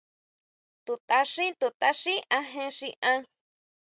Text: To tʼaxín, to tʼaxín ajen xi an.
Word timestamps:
To 0.85 0.93
tʼaxín, 1.07 1.51
to 1.59 1.67
tʼaxín 1.79 2.19
ajen 2.37 2.69
xi 2.77 2.89
an. 3.11 3.19